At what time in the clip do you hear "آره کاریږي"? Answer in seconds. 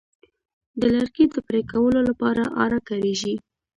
2.63-3.35